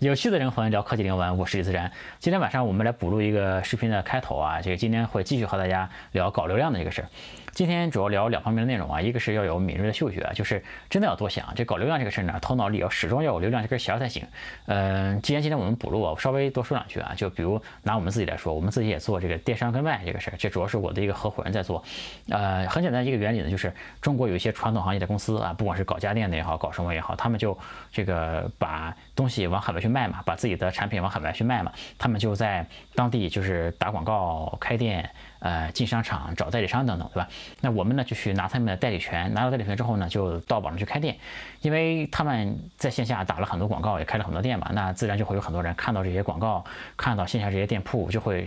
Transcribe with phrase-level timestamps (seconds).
[0.00, 1.92] 有趣的灵魂聊科技灵魂，我是李自然。
[2.18, 7.08] 今天晚上我们来补录一个视频的开头啊，这个今天会继续和大家聊搞流量的这个事儿。
[7.52, 11.52] 今天主要聊两方面的内容啊，一个是要有敏锐的嗅觉，就是真的要多想。
[11.54, 14.26] 这搞流量这个事儿呢，头脑里要始终要有流量这根弦才行。
[14.64, 21.84] 嗯，既然今天我们补录啊，我稍微多说两句啊，就比如拿我们自己来说，我们自己也做这个电商跟卖这个事儿，这主要是我的一个合伙人在做。
[22.30, 23.70] 呃，很简单一个原理呢，就是
[24.00, 27.58] 中国有一些传统行业的公司啊，不管是搞家电的也好，搞什么也好，他们就
[27.92, 35.10] 这个把东西往海外去卖嘛，把自己的产品往海外去卖嘛，他们就在当地就是打广告、开店。
[35.42, 37.26] 呃，进商场找代理商等等，对吧？
[37.62, 41.16] 那我们呢就去拿他们的代理权，拿到代理权之后呢，就到网上去开店，
[41.62, 46.62] 因为他们在线下打了很多广告，也开了很多店嘛，那自然就会有很多人看到这些广告，
[46.94, 48.46] 看到线下这些店铺，就会。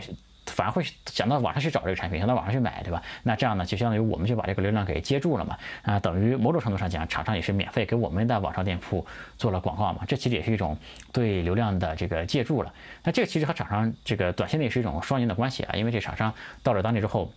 [0.54, 3.02] 反而会想到网上去找这个产品，想到网上去买，对吧？
[3.24, 5.58] 那这样呢，就相当于我们就把这个流量给接住了嘛。
[5.82, 9.06] 啊，等于某种程度上讲，厂商也是免费给我们的网上店铺
[9.38, 10.04] 做了广告嘛。
[10.08, 10.78] 这其实也是一种
[11.12, 12.72] 对流量的这个借助了。
[13.04, 17.32] 那这个其实和厂商这个短期内是一种双赢的关系啊，因为这厂商到了当地之后。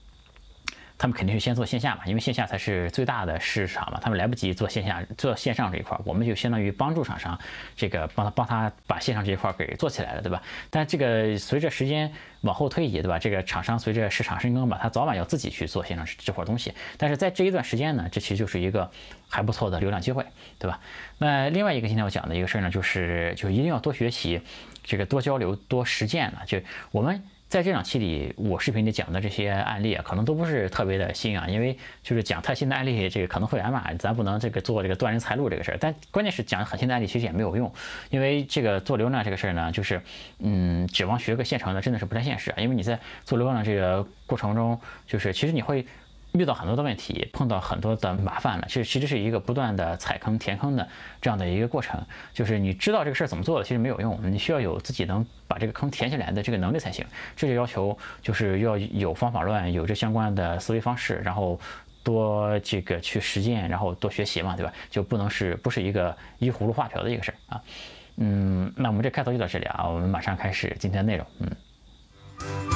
[0.98, 4.00] 他们肯定是先做线下嘛，因为线下才是最大的市场嘛。
[4.02, 7.38] 他们来不及做线下、做线上这一块，我们就相当于帮助厂商，
[7.76, 10.42] 这个帮他帮他把线上这一块给做起来了，对吧？
[10.70, 13.18] 但这个随着时间往后推移，对吧？
[13.18, 16.72] 这个厂商随着市场深耕吧，他早晚要自己去做线上这块东西。
[16.96, 18.90] 但是在这一段时间呢，这其实就是一个
[19.28, 20.24] 还不错的流量机会，
[20.58, 20.80] 对吧？
[21.18, 24.40] 那另外一个今天我讲的一个事儿呢，就是就一定要多学习，
[24.82, 26.42] 这个多交流、多实践了。
[26.46, 26.58] 就
[26.90, 27.22] 我们。
[27.48, 35.78] 在这两期里，我视频里讲的这些案例啊，可能都不是特别的新啊，因为就是讲太新的案例，这个可能会挨骂，咱不能这个做这个断人财路这个事儿。
[35.80, 37.72] 但关键是讲很新的案例，其实也没有用，
[38.10, 40.02] 因为这个做流量这个事儿呢，就是
[40.40, 42.56] 嗯，指望学个现成的，真的是不太现实啊。
[42.58, 45.86] 因为你在做流量这个过程中，就是其实你会。
[46.38, 50.86] 遇到很多的问题，碰到很多的麻烦了，其实其实是一个不断的踩坑填坑的
[51.20, 52.00] 这样的一个过程。
[52.32, 57.04] 就是你知道这个事儿怎么做的，其实没有用，你需要有自己能把这个坑填起来的这个能力才行。
[57.34, 61.58] 这就要求就是要有方法论，有这相关的思维方式，然后
[62.02, 64.72] 多这个去实践，然后多学习嘛，对吧？
[64.90, 67.62] 就不能是不是一个依葫芦画瓢的一个事儿啊。
[68.18, 71.26] 嗯，那我们这开头就到这里啊，我们马上开始今天的内容。
[71.40, 72.75] 嗯。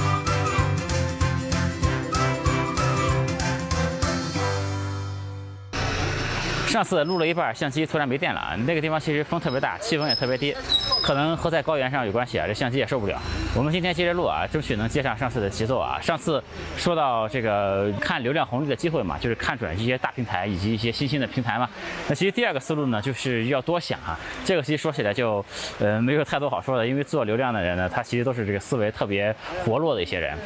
[6.70, 8.56] 上次录了一半，相机突然没电了！
[8.64, 10.54] 那个地方其实风特别大，气温也特别低，
[11.02, 13.20] 可能和在高原上有关系啊，这相机也受不了。
[13.56, 16.00] 我们今天接着录啊，争取能接上上次的节奏啊。
[16.00, 16.40] 上次
[16.76, 21.68] 说到这个看流量红利的机会嘛，就是看准一些大平台以及一些新兴的平台嘛。
[22.08, 24.16] 那其实第二个思路呢，就是要多想啊。
[24.44, 25.44] 这个其实说起来就
[25.80, 30.38] 呃没有太多好说的，因为做流量的人呢，他其实都是这个思维特别活络的一些人。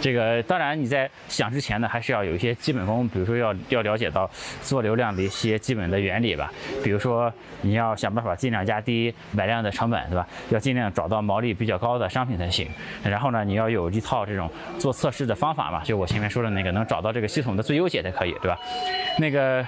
[0.00, 4.30] 这个当然你在想之前呢，还是要有一些基本功，比如说要要了解到
[4.62, 6.52] 做流量的一些基本的原理吧。
[6.84, 10.28] 比如说你要想办法尽量压低买量的成本，对吧？
[10.50, 12.52] 要尽量找到毛利比较高的商品才。
[12.52, 12.68] 行，
[13.02, 18.58] 然后呢，你要有一套这种做测试的方法嘛，就我前面说的那个，能找到这个系统的最优解才可以，对吧？
[19.18, 19.66] 那个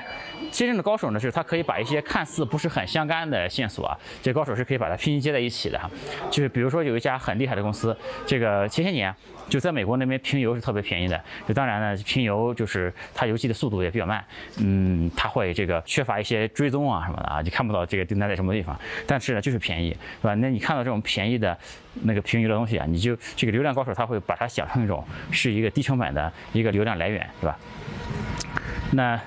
[0.50, 5.90] 真正的高手呢，是他可以把一些看似不是很相干的线索啊，这高手是可以把它拼接在一起的哈。
[6.30, 7.96] 就是比如说有一家很厉害的公司，
[8.26, 9.14] 这个前些年。
[9.46, 14.24] 就在美国那边评油是特别便宜的，就当然呢，评油就是它邮寄的速度也比较慢，
[14.56, 18.74] 嗯，它会这个缺乏一些追踪啊什么的啊，你看不到这个订单在什么地方，
[19.06, 20.34] 但是呢就是便宜，是吧？
[20.36, 21.54] 那你看到这种便宜的
[22.04, 27.58] 那个评油的东西啊，你就这个流量高手他会把它想成一种是一个低成本的一个流量来源，是吧？
[28.92, 29.20] 那。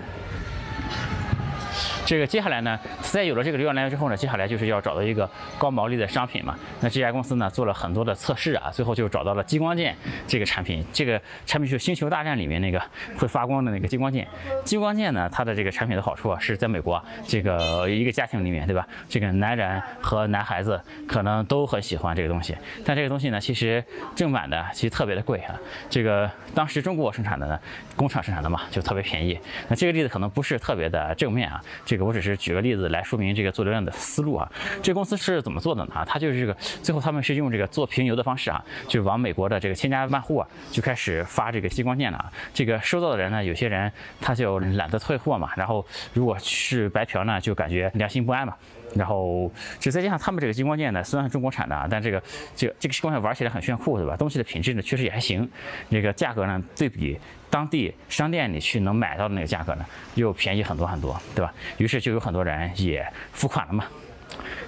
[2.08, 6.58] 这个接下来呢，在有了这个流量来源之后呢，接下来就是要找到一个高毛利的商品嘛。
[6.80, 9.94] 那这家公司呢做了很多的测试啊，最后就找到了激光剑
[10.26, 10.86] 这个产品。
[10.94, 12.82] 这个产品是《星球大战》里面那个
[13.18, 14.26] 会发光的那个激光剑。
[14.64, 18.88] 激光剑呢，它的这个产品的好处啊，是在美国这个一个家庭里面，对吧？
[19.10, 22.56] 这个男人和男孩子可能都很喜欢这个东西。
[22.86, 23.84] 但这个东西呢，其实
[24.16, 25.54] 正版的其实特别的贵啊。
[25.90, 27.60] 这个当时中国生产的呢，
[27.98, 29.38] 工厂生产的嘛，就特别便宜。
[29.68, 31.62] 那这个例子可能不是特别的正面啊。
[31.86, 34.50] 这个我只是举个例子来说明这个做流量的思路啊。
[34.82, 35.94] 这公司是怎么做的呢？
[35.94, 42.32] 啊，它就是这个，最后他们是用这个做平邮的方式啊，就往美国的这个千家万户啊，就开始发这个激光剑了。
[42.54, 43.92] 这个收到的人呢，有些人
[44.22, 48.56] 他就懒得退货嘛，然后如果是白嫖呢，就感觉良心不安嘛。
[48.96, 52.22] 然后，就再加上他们这个激光剑呢，虽然是中国产的啊，但这个
[52.56, 54.16] 这个这个激光剑玩起来很炫酷，对吧？
[54.16, 55.48] 东西的品质呢，确实也还行。
[55.90, 57.20] 这个价格呢，对比
[57.50, 59.86] 当地商店里去能买到的那个价格呢，
[60.16, 61.54] 又便宜很多很多，对吧？
[61.78, 63.86] 于是就有很多人也付款了嘛。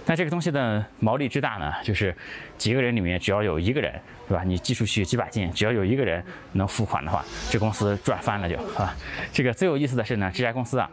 [0.06, 2.16] 但这个东西的毛利之大呢，就是
[2.57, 3.94] 几个人里面只要有一个人，
[4.27, 4.44] 对吧？
[4.44, 6.24] 你寄出去几把件，只要有一个人
[6.54, 8.95] 能付款的话，这公司赚翻了就，啊。
[9.31, 10.89] 这个最有意思的是呢，这家公司啊，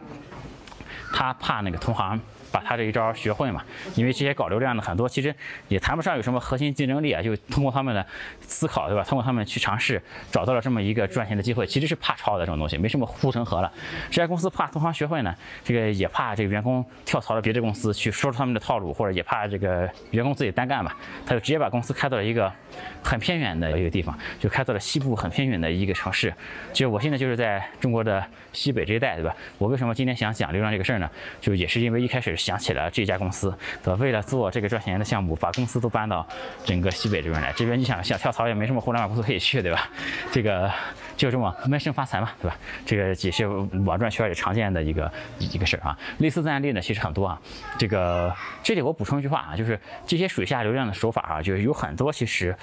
[1.13, 2.19] 他怕那个同行。
[2.51, 3.63] 把他这一招学会嘛。
[3.95, 5.33] 因为这些搞流量的很多其实
[5.67, 8.05] 也谈不上有什么核心竞争力啊，就通过他们的
[8.41, 9.03] 思考，对吧？
[9.03, 10.01] 通过他们去尝试，
[10.31, 13.71] 找到了这么一个赚钱的机会，其实是怕抄的这种东西，没什么护城河了。
[14.09, 20.93] 这家公司怕同行学会呢，这个也怕这个员工跳槽到别的公司去说出他们的套路，或者也怕这个员工自己单干嘛，
[21.25, 22.51] 他就直接把公司开到了一个
[23.03, 26.33] 很偏远的一个地方，就开到了西部很偏远的一个城市。
[26.71, 28.23] 就我现在就是在中国的
[28.53, 29.35] 西北这一带，对吧？
[29.57, 31.09] 我为什么今天想讲流量这个事儿呢？
[31.41, 33.53] 就也是因为一开始想起了这家公司，
[33.83, 33.99] 对吧？
[33.99, 36.25] 为了做这个赚钱的项目，把公司都搬到
[36.63, 37.51] 整个西北这边来。
[37.53, 39.89] 这边你想想跳槽也没什么互联网公司可以去，对吧？
[40.31, 40.71] 这个
[41.15, 42.55] 就这么闷声发财嘛，对吧？
[42.85, 45.97] 这个也是网赚圈里常见的一个一个事儿啊。
[46.19, 47.41] 类似的案例呢，其实很多啊。
[47.77, 52.55] 这个这里我补充一句话啊，就是这些水下流量的手法啊，就是有很多其实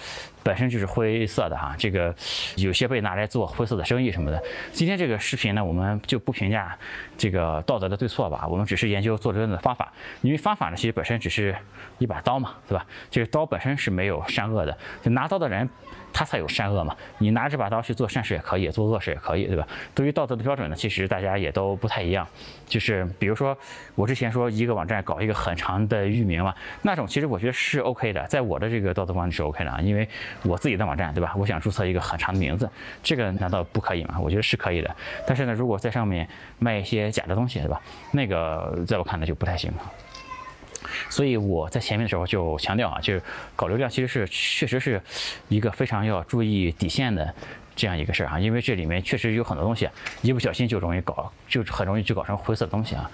[0.44, 1.74] 本身就是灰色的哈。
[1.76, 2.14] 这个
[2.56, 4.40] 有些被拿来做灰色的生意什么的。
[4.70, 6.78] 今天这个视频呢，我们就不评价
[7.16, 9.92] 这个道德的对错吧，我们只是研究做真的方法。
[10.22, 11.56] 因为方法呢，其实本身只是
[11.98, 12.86] 一把刀嘛，对吧？
[13.10, 15.68] 这个刀本身是没有善恶的，就拿刀的人。
[16.16, 16.94] 他才有善恶嘛？
[17.18, 19.66] 你拿这把刀去做善事也可以，做恶事也可以，对吧？
[19.96, 22.24] 对于道德的标准呢，其实大家也都不太一样。
[22.68, 23.58] 就是比如说，
[23.96, 30.08] 我之前说一个网站搞一个很长的域名嘛，那种其实我觉得是 OK 的，在我的这个道德观里是 OK 的啊，因为
[30.42, 31.34] 我自己的网站，对吧？
[31.36, 32.68] 我想注册一个很长的名字，
[33.02, 34.18] 这个难道不可以吗？
[34.20, 34.96] 我觉得是可以的。
[35.26, 36.28] 但是呢，如果在上面
[36.58, 37.80] 卖一些假的东西，对吧？
[38.12, 39.72] 那个在我看来就不太行。
[41.08, 43.22] 所以我在前面的时候就强调啊，就是
[43.56, 45.00] 搞流量其实是确实是
[45.48, 47.34] 一个非常要注意底线的
[47.74, 49.88] 这样一个事儿啊，因为这里面确实有很多东西，
[50.22, 53.10] 一不小心就容易搞，就很容易就搞成灰色的东西啊。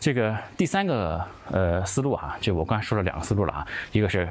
[0.00, 4.28] 这个第三个呃思路哈，就我刚才说了两个思路了啊，一个是。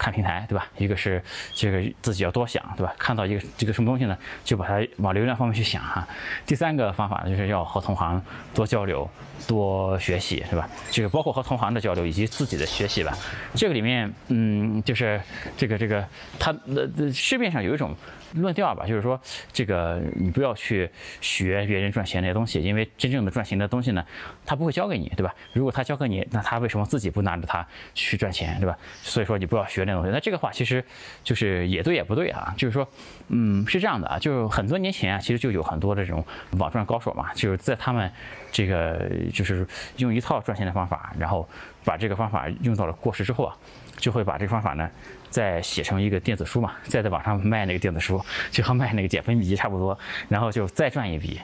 [0.00, 0.66] 看平台，对吧？
[0.78, 1.22] 一个是
[1.54, 2.94] 这个自己要多想，对吧？
[2.98, 6.08] 看到一个这个什么东西呢，就把它往流量方面去想哈。
[6.46, 8.20] 第三个方法呢，就是要和同行
[8.54, 9.06] 多交流、
[9.46, 10.66] 多学习，是吧？
[10.90, 13.12] 这个包括和同行的交流以及自己的学习吧。
[13.54, 15.20] 这个里面，嗯，就是
[15.58, 16.02] 这个这个，
[16.38, 17.94] 它那市面上有一种。
[18.34, 19.20] 论调吧，就是说，
[19.52, 20.88] 这个你不要去
[21.20, 24.04] 学别人赚钱那些东西，因为真正的赚钱的东西呢，
[24.46, 25.34] 他不会教给你，对吧？
[25.52, 28.76] 如果他教给你，那他为什么自己不拿着它去赚钱，对吧？
[29.02, 30.10] 所以说你不要学那东西。
[30.10, 30.84] 那这个话其实
[31.24, 32.88] 就是也对也不对啊，就是说，
[33.28, 36.24] 嗯，是这样的啊，就是很多年前啊，其实就有很多这种
[36.58, 38.10] 网赚高手嘛，就是在他们
[38.52, 39.66] 这个就是
[39.96, 41.48] 用一套赚钱的方法，然后
[41.84, 43.56] 把这个方法用到了过时之后啊，
[43.96, 44.88] 就会把这个方法呢。
[45.30, 49.98] 再写成一个电子书嘛，再在网上卖那个电子书，就和卖那个减肥秘籍差不多，
[50.28, 51.40] 然后就再赚一笔。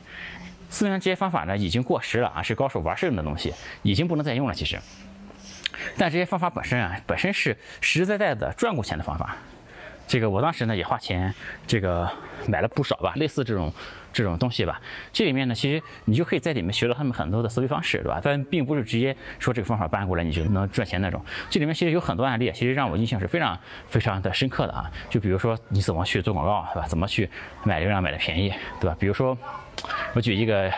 [0.68, 4.52] 虽然这些方法呢已经过时了啊，是高手玩剩的东西，已经不能再用了。
[4.52, 4.78] 其实，
[5.96, 9.36] 但这些方法本身啊，本身是实实在在的赚过钱的方法。
[10.06, 11.34] 这个我当时呢也花钱，
[11.66, 12.08] 这个
[12.46, 13.72] 买了不少吧，类似这种
[14.12, 14.80] 这种东西吧。
[15.12, 18.20] 这里面呢，其实你就可以在里面学到他们很多的思维方式，对吧？
[18.22, 21.20] 但并不是直接说这个方法搬过来你就能赚钱那种。
[21.50, 23.58] 这里面其实有很多案例，其实让我印象是非常
[23.88, 24.90] 非常的深刻的啊。
[25.10, 26.86] 就比如说你怎么去做广告，对吧？
[26.86, 27.28] 怎么去
[27.64, 28.96] 买流量买的便宜，对吧？
[29.00, 29.36] 比如说
[30.14, 30.70] 我举一个，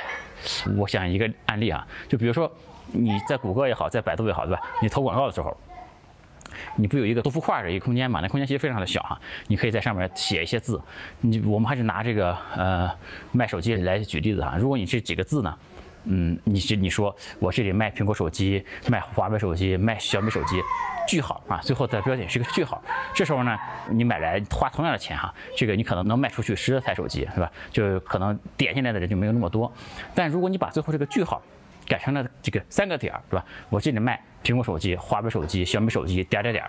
[0.77, 2.51] 我想一个案例啊，就比如说
[2.93, 4.63] 你在谷歌也好，在百度也好，对吧？
[4.81, 5.55] 你投广告的时候。
[6.77, 8.21] 你不有一个读幅块的一个空间嘛？
[8.21, 10.81] 那空间其实非常的小哈，你可以在上面写一些字。
[11.21, 12.91] 你我们还是拿这个呃
[13.33, 14.57] 卖手机来举例子哈。
[14.59, 15.59] 如果你这几个字呢，
[16.05, 20.61] 嗯，你是你说我这里卖苹果手机、卖华为手机、卖小米手机，
[21.07, 22.83] 句号啊，最后的标点是个句号。
[23.15, 23.59] 这时候呢，
[23.91, 27.51] 你买来花同样的钱哈，这个你可能能卖出去十台手机，是吧？
[27.71, 29.71] 就可能点进来的人就没有那么多。
[30.15, 31.43] 但如果你把最后这个句号
[31.87, 33.45] 改成了这个三个点儿，对吧？
[33.69, 34.23] 我这里卖。
[34.43, 36.65] 苹果手机、华为手机、小米手机，点点点，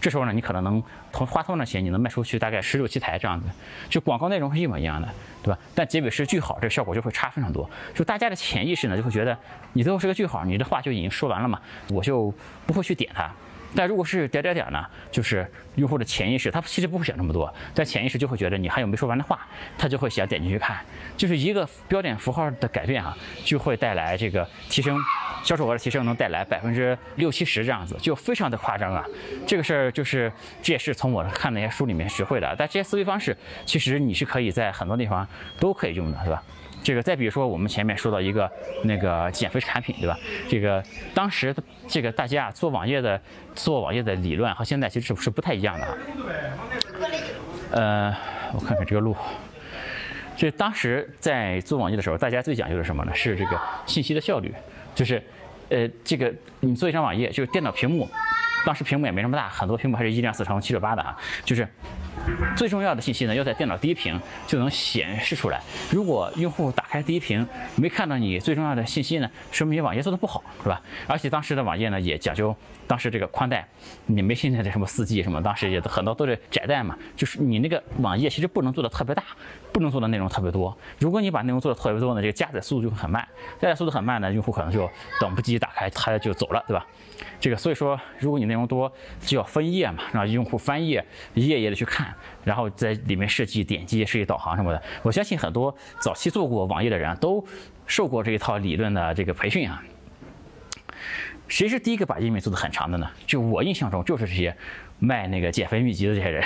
[0.00, 3.46] 这时候呢，你可能能同花同样的钱，你能卖出去大概十六七台这样子，
[3.88, 5.08] 就广告内容是一模一样的，
[5.42, 5.58] 对吧？
[5.74, 7.68] 但结尾是句号，这个效果就会差非常多。
[7.94, 9.36] 就大家的潜意识呢，就会觉得
[9.72, 11.60] 你最后是个句号，你的话就已经说完了嘛，
[11.90, 12.32] 我就
[12.66, 13.30] 不会去点它。
[13.76, 20.78] 但如果是点点点呢，就是用户的潜意识，他其实不会想这么多，但潜意识就会觉得你还有没说完的话，他就会想点进去看。
[21.16, 24.98] 就是一个标点符号的改变啊，就会带来这个提升
[25.42, 29.04] 销售额的提升，能带来百分之六七十这样子，就非常的夸张啊。
[29.46, 32.54] 这个事儿就是这也是从我看那些书里面学会的。
[32.58, 35.26] 但这些思维方式，其实你是可以在很多地方
[35.58, 36.42] 都可以用的，是吧？
[36.84, 38.48] 这个再比如说，我们前面说到一个
[38.82, 40.16] 那个减肥产品，对吧？
[40.46, 41.54] 这个当时
[41.88, 43.18] 这个大家做网页的
[43.54, 45.96] 做网页的理论和现在其实是不太一样的啊。
[47.72, 48.14] 呃，
[48.52, 49.16] 我看看这个路，
[50.36, 53.14] 这当时在做网页的时候，大家最讲究的什么呢？
[53.14, 54.54] 是这个信息的效率，
[54.94, 55.22] 就是
[55.70, 58.06] 呃，这个你做一张网页，就是电脑屏幕
[58.64, 61.68] 当时屏幕也没这么大，很多屏幕还是一点四乘七六八的啊，就是
[62.56, 65.60] 最重要的信息呢，要在电脑第一屏就能显示出来。
[65.90, 70.80] 如果用户打开第一屏没看到你最重要的信息呢，说明你网页做的不好，是吧？
[71.06, 72.54] 而且当时的网页呢也讲究，
[72.86, 73.66] 当时这个宽带，
[74.06, 79.22] 你没现在的什么四 G 什么，当时也很多都是窄带嘛，就是你那个网页其实不能做的特别大，
[79.72, 80.76] 不能做的内容特别多。
[80.98, 83.26] 如果你把内容做的特别多呢，这个加载速度就会很慢，
[83.60, 84.88] 加载速度很慢呢，用户可能就
[85.20, 86.86] 等不及打开，他就走了，对吧？
[87.40, 94.80] 这个所以说，如果你内容多，就要分页嘛，让用户翻页，一页页的去看，然后在里面设计点击、设计导航什么的。
[95.02, 97.44] 我相信很多早期做过网页的人都
[97.86, 99.82] 受过这一套理论的这个培训啊。
[101.48, 103.10] 谁是第一个把页面做的很长的呢？
[103.26, 104.56] 就我印象中，就是这些
[105.00, 106.42] 卖那个减肥秘籍的这些人。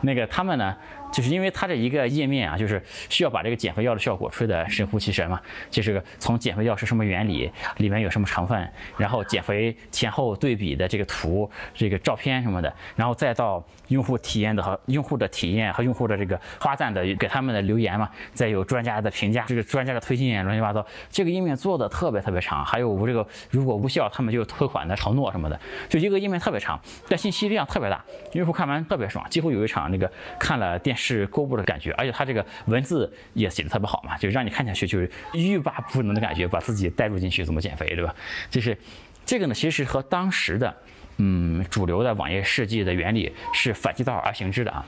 [0.00, 0.76] 那个他们呢？
[1.12, 5.40] 就是因为它这一个页面啊，就是需要把这个减肥药的效果吹得神乎其神嘛。
[5.70, 22.64] 就是从减肥药是什么原理，里面有什么成分，然后减肥前后对比的这个图、这个照片什么的，然后再到用户体验的和用户的体验和用户的这个夸赞的给他们的留言嘛，再有专家的评价，这个专家的推荐乱七八糟，这个页面做的特别特别长。
[22.64, 30.99] 还有我这个如果无效，他们就退款的承诺什么的，就一个页面特别长，但信息量特别大，用户看完特别爽，几乎有一场那个看了电视。
[31.00, 38.14] 是购物的感觉，而且他这个文字也写的特别好嘛，就让你看下去就是欲罢不能的感觉，把自己带入进去怎么减肥，对吧？
[38.50, 38.76] 就是
[39.24, 40.76] 这个呢，其实和当时的。
[41.22, 44.82] 嗯，主流的网页设计的原理是反其道而行之的啊。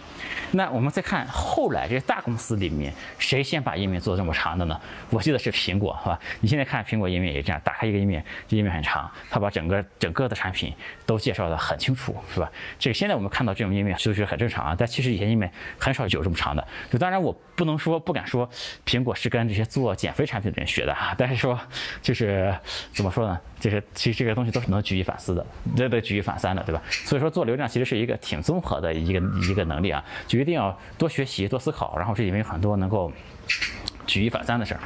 [0.52, 4.80] 那我们再看后来这些大公司里面，谁先把页面做这么长的呢？
[5.10, 6.18] 我记得是苹果，是吧？
[6.40, 10.72] 你现在看苹果页面也这样，打开一个页面，这页面很长，它把整个整个的产品
[11.04, 12.50] 都介绍的很清楚，是吧？
[12.78, 16.66] 这个现在我们看到这种页面就是很正常啊，但其实以前页面很少有这么长的。
[16.90, 18.48] 就当然我不能说不敢说
[18.86, 21.60] 苹果是跟这些做减肥产品的人学的哈，但是说
[22.00, 22.54] 就是
[22.94, 23.38] 怎么说呢？
[23.62, 26.83] 这些其实这些东西都是能举一反四的，这得举一反三的，对吧？
[26.90, 33.12] 所以说做流量其实是一个挺综合的一个一个能力啊，就一定要多学习、多思考，然后这里面有很多能够
[34.04, 34.81] 举一反三的事儿。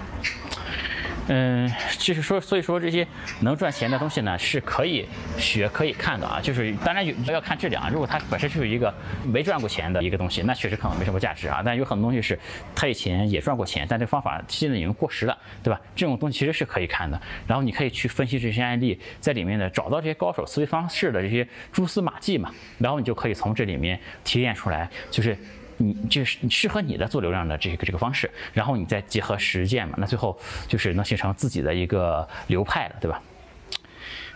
[1.29, 1.69] 嗯，
[1.99, 3.07] 就是说，所以说这些
[3.41, 5.05] 能赚钱的东西呢，是可以
[5.37, 6.41] 学、可以看的啊。
[6.41, 11.63] 就是当然有要看质量啊，如果它本身就是一个没赚过钱的一个东西，那确实可能没什么价值啊。
[11.65, 12.39] 但有很多东西是
[12.75, 15.81] 它以前也赚过钱，但这方法现在已经过时了，对吧？
[15.97, 17.21] 这种东西其实是可以看的。
[17.47, 25.37] 然后你可以去分析这些案例，在里面呢找到这些高手思维方式的这些蛛丝马迹嘛，然后你就可以从这里面提炼出来，就是。
[25.79, 33.21] 你就是适合你的做流量的这个这个方式，然后你再结合实践嘛，那最后就是能形成自己的一个流派了，对吧？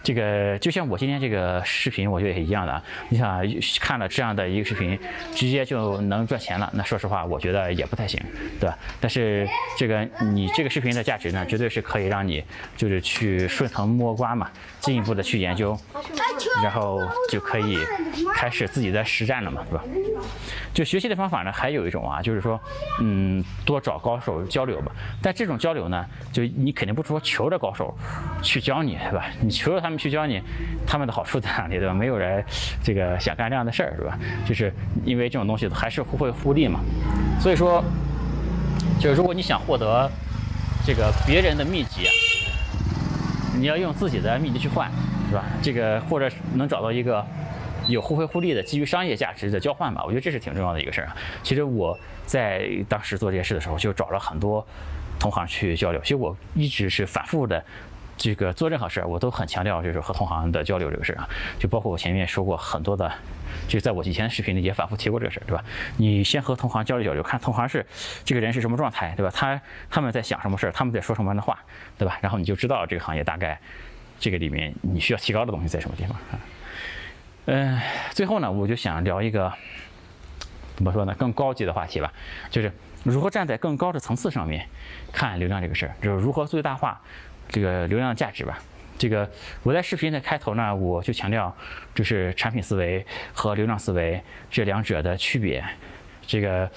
[0.03, 2.83] 这个就像我今天这个视频，我觉得也一样的。
[3.11, 3.43] 你想
[3.81, 4.99] 看了这样的一个视频，
[5.35, 8.21] 直接就能赚钱了，那说实话，我觉得也不太行，
[8.59, 8.79] 对吧？
[9.01, 12.43] 但是这个你这个视频的价值呢，绝对是可以让你
[12.77, 15.79] 就是去顺藤摸瓜嘛，进一步的去研究，
[16.63, 17.79] 然后就可以
[18.35, 19.85] 开始自己的实战了嘛，对吧？
[20.73, 22.59] 就学习的方法呢，还有一种啊，就是说，
[23.01, 24.93] 嗯，多找高手交流吧。
[25.21, 27.95] 但这种交流呢，就你肯定不说求着高手
[28.41, 29.27] 去教你，是吧？
[29.43, 30.41] 你求着他们去教你，
[30.87, 31.93] 他们的好处在哪里，对吧？
[31.93, 32.43] 没有人
[32.83, 34.19] 这个想干这样的事儿，是吧？
[34.47, 34.73] 就是
[35.05, 36.81] 因为这种东西还是互惠互利嘛。
[37.39, 37.85] 所以说，
[38.99, 40.11] 就是如果你想获得
[40.87, 42.07] 这个别人的秘籍，
[43.59, 44.91] 你要用自己的秘籍去换，
[45.29, 45.45] 是吧？
[45.61, 47.23] 这个或者能找到一个。
[47.89, 51.09] 有互惠互利的基于商业价值的交换吧，我觉得这是挺重要的一个事儿。
[51.43, 54.65] 其实我在当时做这件事的时候，就找了很多
[55.19, 56.01] 同行去交流。
[56.03, 57.65] 其实我一直是反复的，
[58.23, 61.29] 这个做任何事儿，我都很强调就是和同行的交流这个事儿啊。
[61.59, 63.11] 就包括我前面说过很多的，
[63.67, 65.65] 就在我以前的视频里也反复提过这个事儿，对吧？
[65.97, 67.85] 你先和同行交流交流，看同行是
[68.23, 69.33] 这个人是什么状态，对吧？
[69.35, 69.59] 他
[69.89, 71.59] 他们在想什么事儿，他们在说什么样的话，
[71.97, 72.19] 对吧？
[72.21, 73.59] 然后你就知道这个行业大概
[74.19, 76.39] 这个里面你需要提高的东西在什么地方啊。
[77.47, 79.51] 嗯，最后呢，我就想聊一个
[80.77, 82.13] 怎么说呢，更高级的话题吧，
[82.51, 82.71] 就是
[83.03, 84.69] 如何站在更高的层次上面
[85.11, 87.01] 看流量这个事儿，就是如何最大化
[87.51, 88.59] 这个流量价值吧。
[88.97, 89.29] 这个
[89.63, 91.55] 我在视频的开头呢，我就强调
[91.95, 95.63] 就是产品思维和流量思维这两者的区别。
[96.27, 96.71] 这个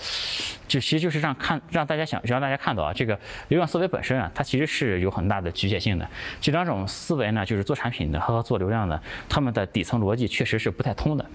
[0.68, 3.13] 就其实就是让看让大家想让大家看到啊，这个
[3.50, 6.10] 流量思维本身啊，它其实是有很大的局限性的。
[6.42, 9.00] 这两种思维呢，就是做产品的和做流量的，
[9.30, 11.25] 他们的底层逻辑确实是不太通的。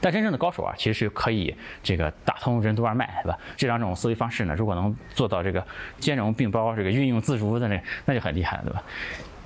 [0.00, 3.38] 但真正的高手啊，其实是可以这个打通任督二脉，对吧？
[3.56, 5.64] 这两种思维方式呢，如果能做到这个
[5.98, 8.82] 兼容并包、这个运用自如的那，那就很厉害了，对吧？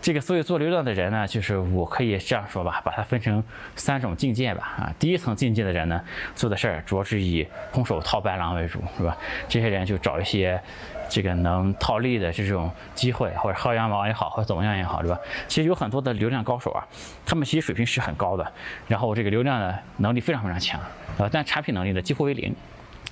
[0.02, 3.44] 这个所以做流量的人呢，就是我可以这样说吧，把它分成
[3.76, 4.74] 三种境界吧。
[4.78, 6.02] 啊，第一层境界的人呢，
[6.34, 9.14] 做的事儿主要是以空手套白狼为主，是吧？
[9.46, 10.58] 这些人就找一些
[11.10, 15.18] 这个能套利的这种机会，或者薅羊毛也好，或者怎么样也好，对吧？
[15.48, 16.86] 其实有很多的流量高手啊，
[17.26, 18.52] 他们其实水平是很高的，
[18.86, 20.80] 然后这个流量的能力非常非常强，
[21.18, 22.54] 啊，但产品能力呢几乎为零，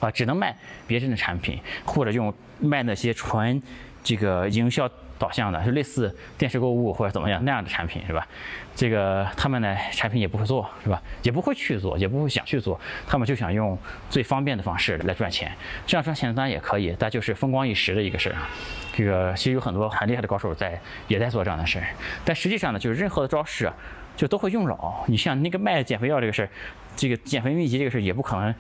[0.01, 3.63] 啊，只能卖别人的产品，或者用卖那些纯
[4.03, 4.89] 这个营销。
[5.19, 8.25] 导向的，就类似电视购物或者怎么样那样的产品，是吧？
[8.73, 11.03] 这个他们呢，产品也不会做，是吧？
[11.25, 13.77] 也不会去做，也不会想去做，他们就想用
[14.09, 15.53] 最方便的方式来赚钱。
[15.85, 18.49] 这样赚钱当然也可以，但就是风光一时的一个事儿啊。
[18.93, 21.87] 这个其实有很多很厉害的高手在也在做这样的事儿，
[22.25, 23.69] 但实际上呢，就是任何的招式
[24.17, 25.05] 就都会用老。
[25.09, 26.49] 你像那个卖减肥药这个事儿，
[26.95, 28.55] 这个减肥秘籍这个事儿也不可能。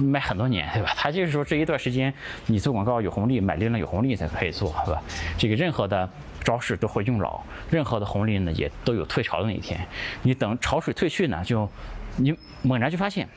[0.00, 0.92] 卖很多年，对吧？
[0.96, 2.12] 他就是说这一段时间
[2.46, 5.02] 你做广告有红利，买流量有红利才可以做，是吧？
[5.38, 6.08] 这个任何的
[6.42, 9.80] 招式都会用老，任何的红利呢也都有退潮的那一天。
[10.22, 11.68] 你等潮水退去呢，就
[12.16, 13.28] 你猛然就发现，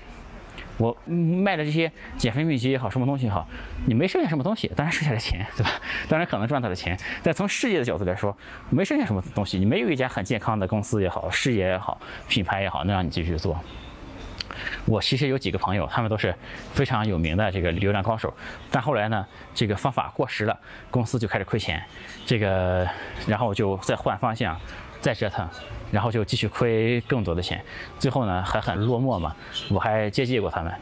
[0.78, 3.48] 我卖的这些减肥秘籍也好，什么东西也好，
[3.86, 5.70] 你没剩下什么东西，当然剩下的钱，对吧？
[6.10, 8.36] 当然可能赚到的钱，但从事业的角度来说，
[8.70, 9.60] 没剩下什么东西。
[9.60, 13.60] 你没有一家很健康的公司也好，事业也好，品牌也好，能让你继续做。
[14.86, 16.34] 我其实有几个朋友，他们都是
[16.74, 18.34] 非常有名的这个流量高手，
[18.72, 21.84] 但后来呢，这个方法过时了，公司就开始亏钱，
[22.26, 22.88] 这个
[23.28, 24.60] 然后就再换方向，
[25.02, 25.48] 再折腾，
[25.92, 27.64] 然后就继续亏更多的钱，
[28.00, 29.36] 最后呢还很落寞嘛。
[29.70, 30.74] 我还接济过他们，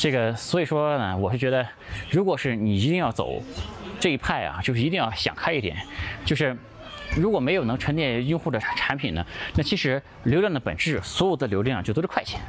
[0.00, 1.66] 这个所以说呢，我是觉得，
[2.10, 3.42] 如果是你一定要走
[4.00, 5.76] 这一派啊，就是一定要想开一点，
[6.24, 6.56] 就是。
[7.16, 12.40] 如果没有能沉淀用户的产品呢，那其实流量的本质，所有的流量就都是快钱。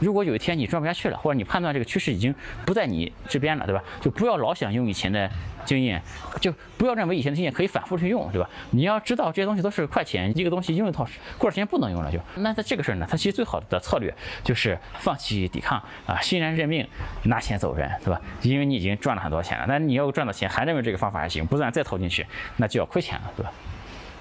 [0.00, 2.34] 如果有一天你赚不下去了，或者你判断这个趋势已经
[2.64, 3.82] 不在你这边了，对吧？
[4.00, 5.28] 就不要老想用以前的
[5.64, 6.00] 经验，
[6.40, 8.48] 就不要认为以前的经验可以反复去用，对吧？
[8.70, 11.04] 你要知道这些东西都是快钱，一个东西用一套，
[11.38, 12.18] 过段时间不能用了就。
[12.36, 16.86] 那在这个事儿呢，它其实最好的策略就是放弃抵抗啊，欣然认命，
[17.24, 18.20] 拿钱走人，对吧？
[18.42, 23.50] 因为你已经赚了很多钱了，那你要赚到钱还认为这个方法还行，不断再投进去，那就要亏钱了，对吧？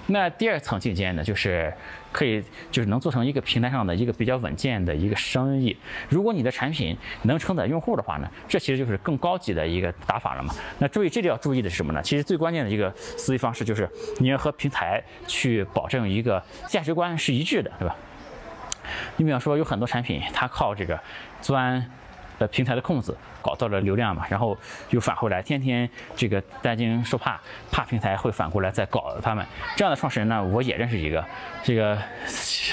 [0.07, 1.73] 那第二层境界呢，就是
[2.11, 5.75] 可以就是能做成一个平台上的一个比较稳健的一个生意。
[6.09, 10.53] 如果你的产品能承载用户的话呢，这其实就是更高级的一个打法了嘛。
[10.77, 12.01] 那注意这里要注意的是什么呢？
[12.03, 17.95] 其实最关键的一个思维方式就是你要和平台去保证一个价值观是一致的，对吧？
[19.17, 20.99] 你比方说有很多产品，它靠这个
[21.41, 21.83] 钻。
[22.37, 24.57] 呃，平台的空子搞到了流量嘛，然后
[24.89, 27.39] 又返回来，天天这个担惊受怕，
[27.71, 29.45] 怕平台会反过来再搞他们。
[29.77, 31.23] 这样的创始人呢，我也认识一个，
[31.63, 31.97] 这个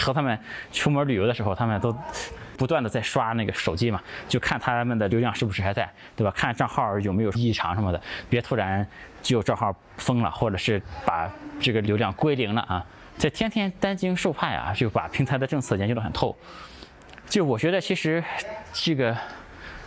[0.01, 0.37] 和他们
[0.73, 1.97] 出门旅游的时候，他们都
[2.59, 6.33] 不断的在刷那个手机嘛，就看他们的流量是不是还在，对吧？
[6.37, 8.85] 看账号有没有异常什么的，别突然
[9.23, 12.85] 就账号封了，或者是把这个流量归零了啊！
[13.17, 16.37] 这天天担惊受怕呀，就把平台的政策研究得很透。
[17.29, 18.25] 就我觉得其实
[18.73, 19.17] 这个。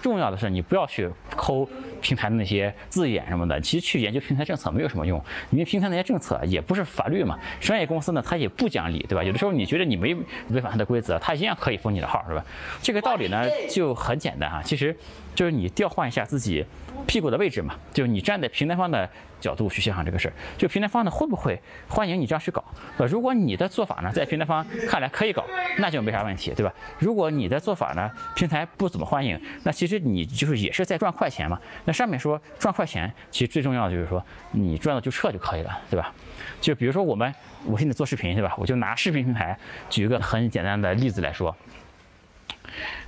[0.05, 1.67] 重要的是，你不要去抠
[2.05, 3.59] 平台的那些字眼什么的。
[3.61, 7.39] 其实去研究平台政策没有什么用，因为平台那些政策也不是法律嘛。
[7.59, 9.23] 商业公司呢，它也不讲理，对吧？
[9.23, 10.13] 有的时候你觉得你没
[10.49, 12.45] 违反它的规则，它一样可以封你的号，是吧？
[12.83, 14.95] 这个道理呢就很简单哈，其实
[15.33, 16.63] 就是你调换一下自己
[17.07, 19.09] 屁股的位置嘛，就是你站在平台方的。
[19.41, 22.63] 角度去想想这个事儿，就平台方呢会不会欢迎你这样去搞？
[22.97, 25.45] 呃，如果你的做法呢在平台方看来可以搞，
[25.77, 26.73] 那就没啥问题，对吧？
[26.97, 31.59] 如果你的做法呢平台不怎么欢迎，那其实你就是也是在赚快钱嘛。
[31.83, 36.13] 那上面说赚快钱，其实最重要的就是说你赚了就撤就可以了，对吧？
[36.61, 37.33] 就比如说我们
[37.65, 38.53] 我现在做视频，对吧？
[38.57, 39.57] 我就拿视频平台
[39.89, 41.55] 举一个很简单的例子来说。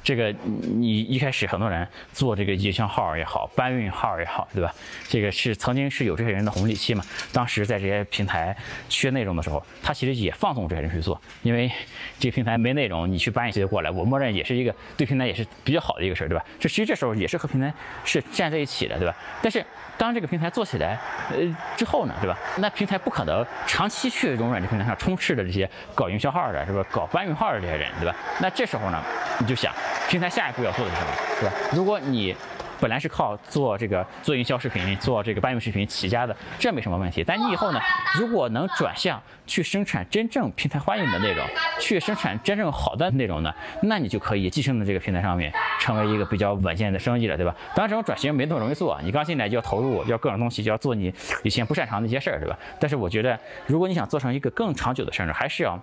[0.07, 4.73] 这个你一开始很多人做这个营销号也好，搬运号也好，对吧？
[5.09, 7.03] 这个是曾经是有这些人的红利期嘛。
[7.33, 8.55] 当时在这些平台
[8.87, 11.69] 缺内容的时候，他其实也放纵这些人去做，因为
[12.17, 16.45] 这个平台没内容，你去搬一些过来，我默认也是一个对平台也是比较好的一个事儿，对吧？
[16.57, 17.73] 这其实这时候也是和平台
[18.05, 19.13] 是站在一起的，对吧？
[19.41, 19.61] 但是
[19.97, 20.97] 当这个平台做起来，
[21.31, 22.37] 呃之后呢，对吧？
[22.59, 26.81] 那平台不可能长期去容忍这平台上充斥的这些搞营销号的，是吧？
[26.89, 28.15] 搞搬运号的这些人，对吧？
[28.39, 29.03] 那这时候呢，
[29.41, 29.73] 你就想。
[30.10, 31.55] 平台下一步要做的是什么，对吧？
[31.73, 32.36] 如果你
[32.79, 37.23] 本来是靠做这个做营销视频、做这个搬运视频起家的，这没什么问题。
[37.23, 37.79] 但你以后呢，
[38.19, 41.43] 如果能转向去生产真正平台欢迎的内容，
[41.79, 47.55] 去生产真正好的内容呢，那你就可以寄生在这个平台上面，成为一个比较稳健的生意了，对吧？
[47.75, 51.12] 当然，这种转型没那么容易做，你刚进来就要投入，要各种东西，就要做你
[51.43, 52.55] 以前不擅长的一些事儿，对吧？
[52.79, 55.79] 但是我觉得，如果你想做成一个更长久的生意，还是要。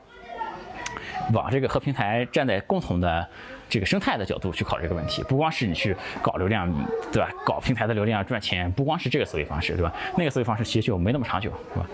[1.32, 3.26] 往这个和平台站在共同的
[3.68, 6.68] 这个生态的角度去考虑这个问题，不光是你去搞流量，
[7.12, 7.30] 对吧？
[7.44, 9.92] 搞平台的流量赚钱，不光是这个思维方式，对吧？
[10.16, 11.86] 那个思维方式其实就没那么长久，是吧？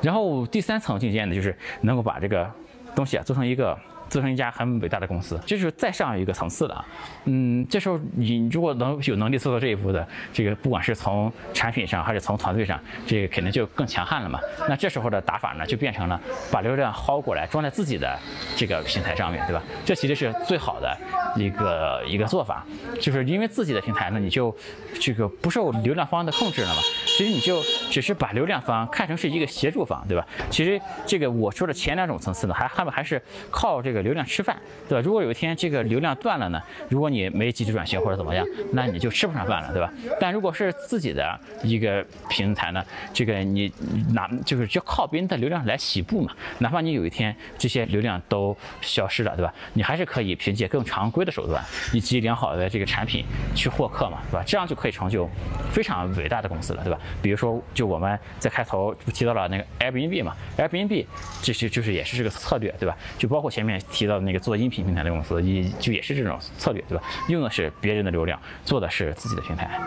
[0.00, 2.50] 然后第三层境界呢，就是能够把这个
[2.94, 3.78] 东西啊做成一个。
[4.12, 6.84] 做成一家很伟大的公司，这是再上一个层次的。
[7.24, 14.38] 嗯，这时候你如果能有能力做到这一步的，这个不管是从产品上还是从团队上，这个肯定就更强悍了嘛。
[14.68, 16.20] 那这时候的打法呢，就变成了
[16.50, 18.18] 把流量薅过来装在自己的
[18.54, 19.62] 这个平台上面对吧？
[19.86, 20.94] 这其实是最好的
[21.34, 22.66] 一个一个做法，
[23.00, 24.54] 就是因为自己的平台呢，你就
[25.00, 26.82] 这个不受流量方的控制了嘛。
[27.16, 30.26] 其实你就只是把流量方看成是一个协助方，对吧？
[30.50, 34.01] 其实这个我说的前两种层次呢，还还还是靠这个。
[34.02, 34.56] 流量吃饭，
[34.88, 35.02] 对吧？
[35.04, 36.60] 如果有一天这个流量断了呢？
[36.88, 39.92] 如果你没及时转型或者怎么样，那你就吃不上饭了，对吧？
[40.20, 43.72] 但如果是自己的一个平台呢，这个你
[44.12, 46.32] 哪就是就靠别人的流量来起步嘛？
[46.58, 49.52] 哪怕你有一天这些流量都消失了，对吧？
[49.72, 51.62] 你还是可以凭借更常规的手段
[51.92, 54.44] 以及良好的这个产品去获客嘛，对吧？
[54.46, 55.28] 这样就可以成就
[55.70, 56.98] 非常伟大的公司了，对吧？
[57.20, 61.06] 比如说，就我们在开头提到了那个 Airbnb 嘛，Airbnb
[61.42, 62.96] 这些就是也是这个策略，对吧？
[63.18, 63.80] 就包括前面。
[63.92, 67.04] 提到的那个做音频平台的公司，也就也是这种策略，对吧？
[67.28, 69.78] 用的是别人的流量，做的是自己的平台，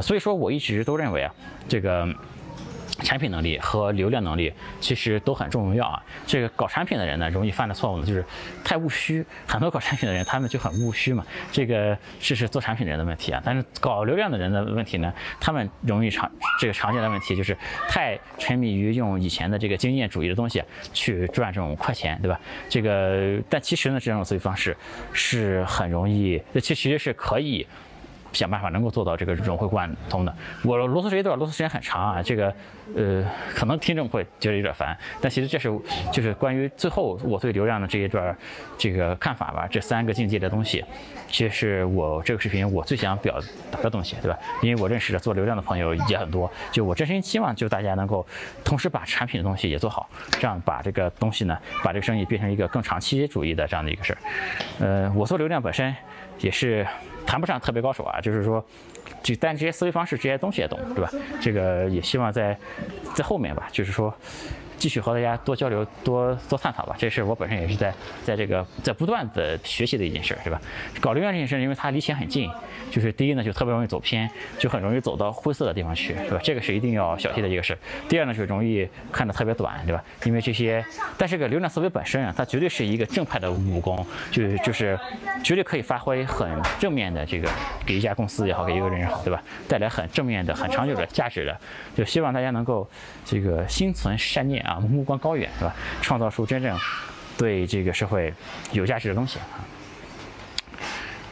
[0.00, 1.34] 所以说我一直都认为啊，
[1.66, 2.08] 这个。
[3.02, 6.02] 产品能力和流量能力其实都很重要啊。
[6.26, 8.24] 这个搞产品的人呢，容易犯的错误呢，就是
[8.62, 9.24] 太务虚。
[9.46, 11.24] 很多搞产品的人，他们就很务虚嘛。
[11.50, 13.42] 这个这是做产品人的问题啊。
[13.44, 16.30] 但是搞流量的人的问题呢，他们容易常
[16.60, 17.56] 这个常见的问题就是
[17.88, 22.40] 太沉迷于用以前的这个经验主义的东西去赚这种快钱，对吧？
[22.68, 24.76] 这个但其实呢，这种思维方式
[25.12, 27.66] 是很容易，这其实是可以。
[28.34, 30.34] 想办法能够做到这个融会贯通的。
[30.62, 32.54] 我啰嗦这一段啰嗦时间很长啊，这个
[32.94, 35.72] 呃可能听众会觉得有点烦，但其实这是
[36.12, 38.36] 就是关于最后我对流量的这一段
[38.76, 39.66] 这个看法吧。
[39.70, 40.84] 这三个境界的东西，
[41.28, 44.38] 其实是我这个视频我最想表达的东西，对吧？
[44.62, 48.26] 因为我认识的做流量的朋友也很多，就我真心希望就大家能够
[48.64, 54.18] 同时把产品的东西也做好，这样把这个东西呢，把这个生意变成一个更长期主义的这样的一个事儿。
[54.80, 55.94] 呃，我做流量本身
[56.40, 56.86] 也是。
[57.26, 58.64] 谈不上特别高手啊，就是说，
[59.22, 61.10] 就但这些思维方式、这些东西也懂，对吧？
[61.40, 62.56] 这个也希望在
[63.14, 64.14] 在后面吧，就是说。
[64.78, 66.94] 继续和大家多交流、多多探讨吧。
[66.98, 70.60] 这事我本身也是在在这个在不断的学习的一件事，对吧？
[71.00, 72.50] 搞流量这件事，因为它离钱很近，
[72.90, 76.40] 就是第一呢，就特别容易走偏，就很容易走到灰色的地方去，对吧？
[76.42, 77.76] 这个是一定要小心的一个事。
[78.08, 80.02] 第二呢，就容易看得特别短，对吧？
[80.24, 80.84] 因为这些，
[81.16, 84.98] 但是个流量思维本身啊，它绝对是一个正派的武功，就是就是
[85.42, 87.48] 绝对可以发挥很正面的这个
[87.86, 89.42] 给一家公司也好，给一个人也好，对吧？
[89.68, 91.56] 带来很正面的、很长久的价值的。
[91.94, 92.88] 就希望大家能够
[93.24, 94.63] 这个心存善念。
[94.64, 95.74] 啊，目光高远是吧？
[96.02, 96.78] 创造出真正
[97.36, 98.32] 对这个社会
[98.72, 99.64] 有价值的东西啊。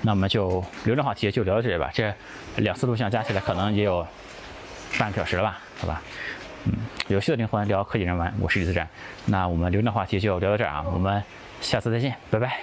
[0.02, 1.90] 那么就流量话题就聊到这里吧。
[1.92, 2.12] 这
[2.56, 4.06] 两次录像加起来可能也有
[4.98, 5.58] 半个小时了吧？
[5.78, 6.02] 好吧。
[6.64, 6.72] 嗯，
[7.08, 8.88] 有趣的灵魂聊科技人文，我是李自然。
[9.26, 11.22] 那我们流量话题就聊到这儿啊，我们
[11.60, 12.58] 下次再见，拜拜。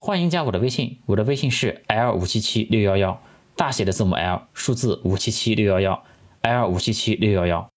[0.00, 3.22] 欢迎加我的微信，我的微信是 l 五七七六幺幺，
[3.54, 6.04] 大写的字母 L，数字五七七六幺幺
[6.40, 7.70] ，L 五七七六幺幺。